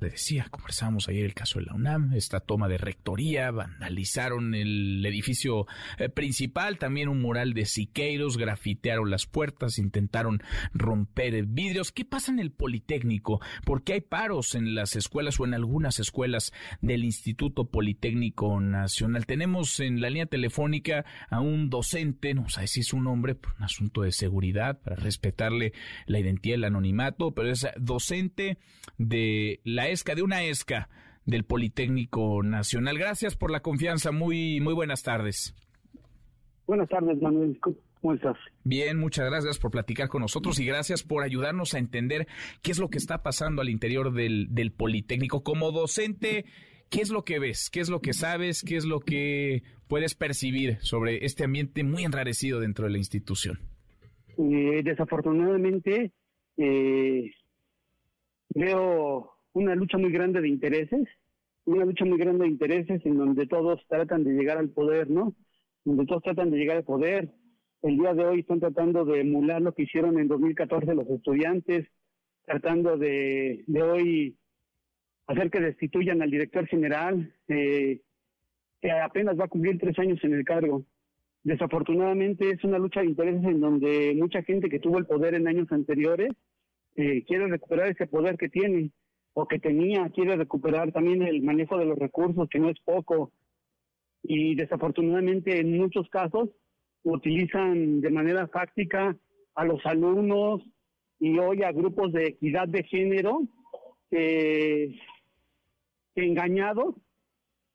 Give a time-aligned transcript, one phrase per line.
[0.00, 5.04] le decía, conversamos ayer el caso de la UNAM, esta toma de rectoría, vandalizaron el
[5.04, 5.66] edificio
[5.98, 10.42] eh, principal, también un mural de Siqueiros, grafitearon las puertas, intentaron
[10.72, 11.92] romper vidrios.
[11.92, 13.40] ¿Qué pasa en el Politécnico?
[13.64, 19.26] ¿Por qué hay paros en las escuelas o en algunas escuelas del Instituto Politécnico Nacional?
[19.26, 23.54] Tenemos en la línea telefónica a un docente, no sé si es un hombre, por
[23.58, 25.72] un asunto de seguridad, para respetarle
[26.06, 28.58] la identidad, el anonimato, pero es docente
[28.96, 30.88] de la ESCA, de una ESCA
[31.26, 32.98] del Politécnico Nacional.
[32.98, 34.12] Gracias por la confianza.
[34.12, 35.54] Muy, muy buenas tardes.
[36.66, 37.58] Buenas tardes, Manuel.
[37.60, 38.36] ¿Cómo estás?
[38.64, 42.26] Bien, muchas gracias por platicar con nosotros y gracias por ayudarnos a entender
[42.62, 45.42] qué es lo que está pasando al interior del, del Politécnico.
[45.42, 46.46] Como docente,
[46.88, 47.68] ¿qué es lo que ves?
[47.70, 48.62] ¿Qué es lo que sabes?
[48.62, 53.58] ¿Qué es lo que puedes percibir sobre este ambiente muy enrarecido dentro de la institución?
[54.38, 56.12] Eh, desafortunadamente,
[56.56, 57.30] eh,
[58.54, 61.08] veo una lucha muy grande de intereses,
[61.64, 65.34] una lucha muy grande de intereses en donde todos tratan de llegar al poder, ¿no?
[65.84, 67.30] Donde todos tratan de llegar al poder.
[67.82, 71.86] El día de hoy están tratando de emular lo que hicieron en 2014 los estudiantes,
[72.44, 74.36] tratando de, hoy
[75.26, 78.00] hacer que destituyan al director general, eh,
[78.80, 80.84] que apenas va a cumplir tres años en el cargo.
[81.42, 85.48] Desafortunadamente es una lucha de intereses en donde mucha gente que tuvo el poder en
[85.48, 86.30] años anteriores
[86.96, 88.90] eh, quiere recuperar ese poder que tiene
[89.34, 93.32] o que tenía, quiere recuperar también el manejo de los recursos, que no es poco.
[94.22, 96.50] Y desafortunadamente en muchos casos
[97.02, 99.16] utilizan de manera fáctica
[99.54, 100.62] a los alumnos
[101.18, 103.42] y hoy a grupos de equidad de género
[104.10, 104.98] que,
[106.16, 106.96] engañados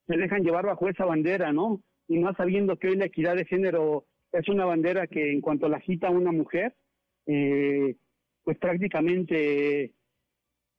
[0.08, 1.82] se dejan llevar bajo esa bandera, ¿no?
[2.08, 5.68] Y más sabiendo que hoy la equidad de género es una bandera que en cuanto
[5.68, 6.76] la agita una mujer,
[7.26, 7.96] eh,
[8.44, 9.95] pues prácticamente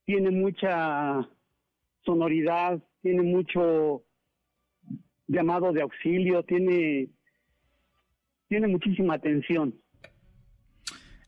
[0.07, 1.29] tiene mucha
[2.05, 4.05] sonoridad, tiene mucho
[5.27, 7.11] llamado de auxilio, tiene,
[8.49, 9.75] tiene muchísima atención.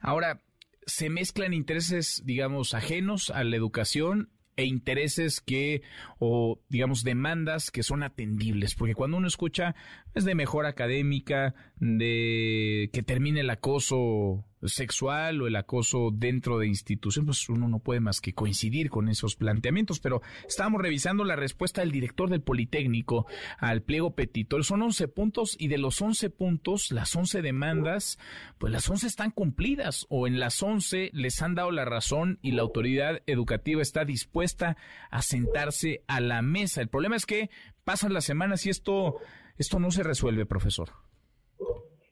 [0.00, 0.40] Ahora,
[0.86, 5.82] se mezclan intereses, digamos, ajenos a la educación e intereses que,
[6.18, 9.74] o digamos, demandas que son atendibles, porque cuando uno escucha
[10.14, 16.66] es de mejora académica, de que termine el acoso sexual o el acoso dentro de
[16.66, 21.36] instituciones, pues uno no puede más que coincidir con esos planteamientos, pero estábamos revisando la
[21.36, 23.26] respuesta del director del Politécnico
[23.58, 24.64] al pliego petitorio.
[24.64, 28.18] Son 11 puntos y de los 11 puntos, las 11 demandas,
[28.58, 32.52] pues las 11 están cumplidas o en las 11 les han dado la razón y
[32.52, 34.76] la autoridad educativa está dispuesta
[35.10, 36.80] a sentarse a la mesa.
[36.80, 37.50] El problema es que
[37.84, 39.16] pasan las semanas y esto,
[39.56, 40.90] esto no se resuelve, profesor.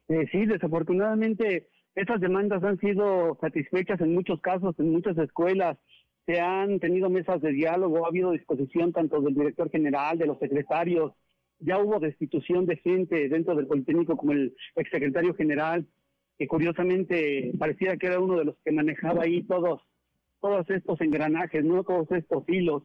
[0.09, 5.79] Eh, sí, desafortunadamente estas demandas han sido satisfechas en muchos casos, en muchas escuelas.
[6.27, 10.39] Se han tenido mesas de diálogo, ha habido disposición tanto del director general, de los
[10.39, 11.13] secretarios.
[11.59, 15.87] Ya hubo destitución de gente dentro del Politécnico como el exsecretario general,
[16.39, 19.81] que curiosamente parecía que era uno de los que manejaba ahí todos,
[20.43, 22.83] todos estos engranajes, no todos estos hilos.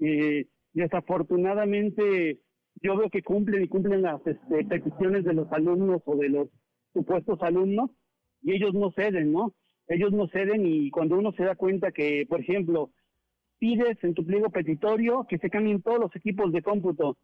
[0.00, 2.40] Eh, desafortunadamente
[2.82, 6.48] yo veo que cumplen y cumplen las este, peticiones de los alumnos o de los
[6.92, 7.90] supuestos alumnos,
[8.42, 9.54] y ellos no ceden, ¿no?
[9.88, 12.90] Ellos no ceden y cuando uno se da cuenta que, por ejemplo,
[13.58, 17.18] pides en tu pliego petitorio que se cambien todos los equipos de cómputo.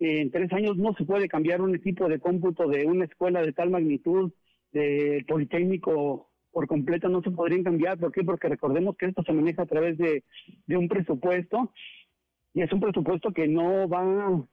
[0.00, 3.52] en tres años no se puede cambiar un equipo de cómputo de una escuela de
[3.52, 4.32] tal magnitud,
[4.72, 7.98] de Politécnico por completo, no se podrían cambiar.
[7.98, 8.22] ¿Por qué?
[8.24, 10.24] Porque recordemos que esto se maneja a través de,
[10.66, 11.72] de un presupuesto
[12.54, 14.44] y es un presupuesto que no va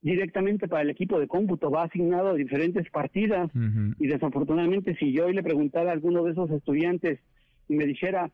[0.00, 3.50] directamente para el equipo de cómputo, va asignado a diferentes partidas.
[3.98, 7.18] Y desafortunadamente si yo hoy le preguntara a alguno de esos estudiantes
[7.68, 8.30] y me dijera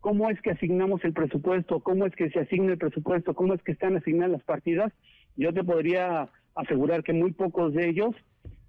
[0.00, 3.62] cómo es que asignamos el presupuesto, cómo es que se asigna el presupuesto, cómo es
[3.62, 4.92] que están asignadas las partidas,
[5.36, 8.14] yo te podría asegurar que muy pocos de ellos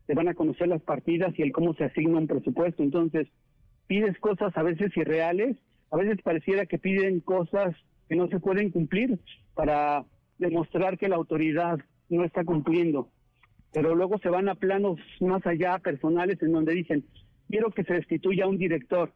[0.06, 2.82] te van a conocer las partidas y el cómo se asigna un presupuesto.
[2.82, 3.28] Entonces,
[3.88, 5.58] pides cosas a veces irreales,
[5.92, 7.76] a veces pareciera que piden cosas
[8.08, 9.20] que no se pueden cumplir
[9.54, 10.04] para
[10.40, 13.10] demostrar que la autoridad no está cumpliendo.
[13.72, 17.06] Pero luego se van a planos más allá, personales, en donde dicen,
[17.48, 19.14] quiero que se destituya un director.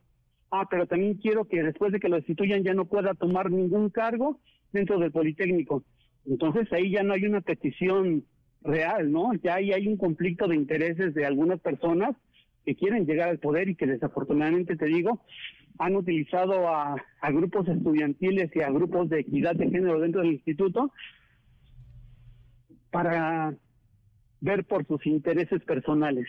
[0.52, 3.90] Ah, pero también quiero que después de que lo destituyan ya no pueda tomar ningún
[3.90, 4.40] cargo
[4.72, 5.84] dentro del Politécnico.
[6.26, 8.24] Entonces ahí ya no hay una petición
[8.62, 9.34] real, ¿no?
[9.44, 12.16] Ya ahí hay un conflicto de intereses de algunas personas
[12.66, 15.22] que quieren llegar al poder y que desafortunadamente, te digo,
[15.80, 20.34] han utilizado a, a grupos estudiantiles y a grupos de equidad de género dentro del
[20.34, 20.92] instituto
[22.94, 23.54] para
[24.40, 26.28] ver por sus intereses personales.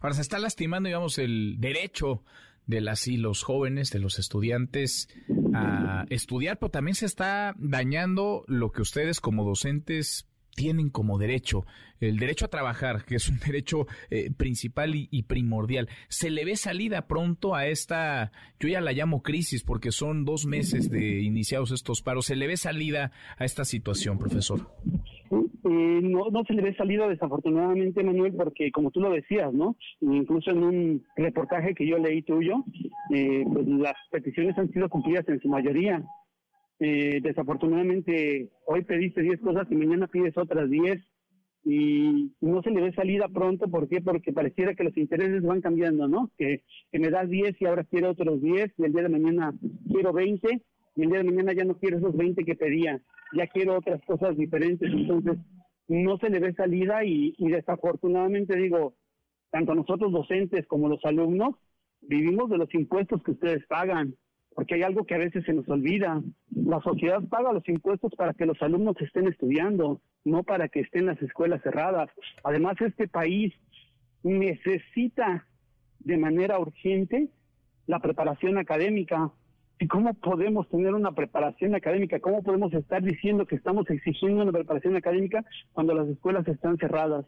[0.00, 2.22] Ahora se está lastimando, digamos, el derecho
[2.66, 5.08] de las y los jóvenes, de los estudiantes
[5.54, 11.64] a estudiar, pero también se está dañando lo que ustedes como docentes tienen como derecho,
[12.00, 15.88] el derecho a trabajar, que es un derecho eh, principal y, primordial.
[16.08, 20.46] ¿Se le ve salida pronto a esta, yo ya la llamo crisis porque son dos
[20.46, 24.74] meses de iniciados estos paros, ¿se le ve salida a esta situación, profesor?
[25.68, 29.76] Eh, no, no se le ve salida desafortunadamente, Manuel, porque como tú lo decías, ¿no?
[30.00, 32.64] Incluso en un reportaje que yo leí tuyo,
[33.12, 36.04] eh, pues las peticiones han sido cumplidas en su mayoría.
[36.78, 41.02] Eh, desafortunadamente hoy pediste 10 cosas y mañana pides otras 10
[41.64, 44.00] y no se le ve salida pronto, ¿por qué?
[44.00, 46.30] Porque pareciera que los intereses van cambiando, ¿no?
[46.38, 49.52] Que, me das 10 y ahora quiero otros 10 y el día de mañana
[49.90, 50.62] quiero 20
[50.94, 53.00] y el día de mañana ya no quiero esos 20 que pedía,
[53.36, 55.38] ya quiero otras cosas diferentes, entonces
[55.88, 58.94] no se le ve salida y, y desafortunadamente digo,
[59.50, 61.54] tanto nosotros docentes como los alumnos
[62.00, 64.16] vivimos de los impuestos que ustedes pagan
[64.56, 66.22] porque hay algo que a veces se nos olvida.
[66.50, 71.04] La sociedad paga los impuestos para que los alumnos estén estudiando, no para que estén
[71.04, 72.08] las escuelas cerradas.
[72.42, 73.52] Además, este país
[74.22, 75.46] necesita
[75.98, 77.28] de manera urgente
[77.86, 79.30] la preparación académica.
[79.78, 82.18] ¿Y cómo podemos tener una preparación académica?
[82.20, 87.26] ¿Cómo podemos estar diciendo que estamos exigiendo una preparación académica cuando las escuelas están cerradas?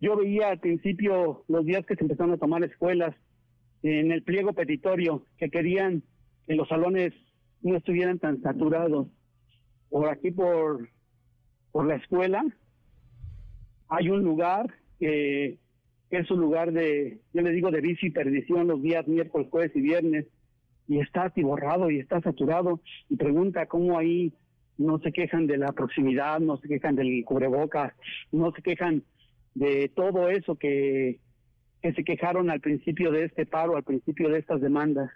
[0.00, 3.14] Yo veía al principio, los días que se empezaron a tomar escuelas,
[3.82, 6.02] en el pliego petitorio, que querían
[6.46, 7.12] que los salones
[7.62, 9.08] no estuvieran tan saturados.
[9.88, 10.88] Por aquí, por,
[11.72, 12.44] por la escuela,
[13.88, 15.58] hay un lugar que,
[16.10, 19.80] es un lugar de, yo le digo, de bici perdición los días miércoles, jueves y
[19.80, 20.26] viernes,
[20.86, 24.32] y está atiborrado y está saturado, y pregunta cómo ahí
[24.76, 27.92] no se quejan de la proximidad, no se quejan del cubrebocas,
[28.32, 29.02] no se quejan
[29.54, 31.20] de todo eso que,
[31.80, 35.10] que se quejaron al principio de este paro, al principio de estas demandas.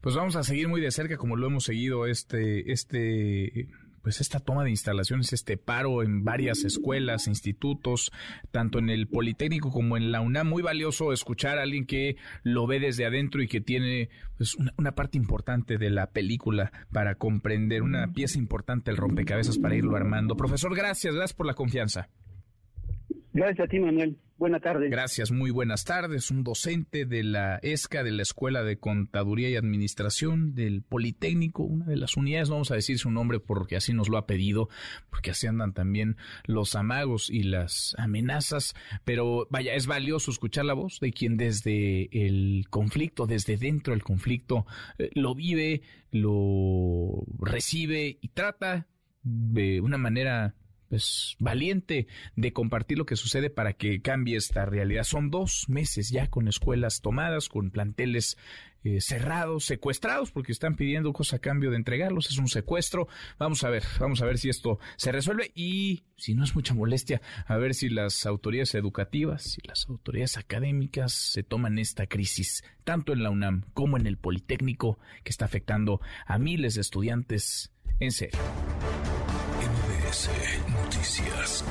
[0.00, 3.68] Pues vamos a seguir muy de cerca como lo hemos seguido este este
[4.06, 8.12] pues esta toma de instalaciones, este paro en varias escuelas, institutos,
[8.52, 10.46] tanto en el Politécnico como en la UNAM.
[10.46, 12.14] Muy valioso escuchar a alguien que
[12.44, 16.70] lo ve desde adentro y que tiene pues, una, una, parte importante de la película
[16.92, 20.36] para comprender, una pieza importante del rompecabezas para irlo armando.
[20.36, 22.08] Profesor, gracias, gracias por la confianza.
[23.32, 24.16] Gracias a ti, Manuel.
[24.38, 24.90] Buenas tardes.
[24.90, 26.30] Gracias, muy buenas tardes.
[26.30, 31.86] Un docente de la ESCA, de la Escuela de Contaduría y Administración del Politécnico, una
[31.86, 34.68] de las unidades, vamos a decir su nombre porque así nos lo ha pedido,
[35.08, 38.74] porque así andan también los amagos y las amenazas,
[39.04, 44.02] pero vaya, es valioso escuchar la voz de quien desde el conflicto, desde dentro del
[44.02, 44.66] conflicto,
[44.98, 45.80] eh, lo vive,
[46.10, 48.86] lo recibe y trata
[49.22, 50.54] de una manera
[50.88, 52.06] pues valiente
[52.36, 55.04] de compartir lo que sucede para que cambie esta realidad.
[55.04, 58.36] Son dos meses ya con escuelas tomadas, con planteles
[58.86, 62.30] eh, cerrados, secuestrados, porque están pidiendo cosas a cambio de entregarlos.
[62.30, 63.08] Es un secuestro.
[63.36, 66.72] Vamos a ver, vamos a ver si esto se resuelve y, si no es mucha
[66.72, 72.62] molestia, a ver si las autoridades educativas y las autoridades académicas se toman esta crisis,
[72.84, 77.72] tanto en la UNAM como en el Politécnico, que está afectando a miles de estudiantes
[77.98, 78.38] en serio.
[80.16, 81.62] Noticias.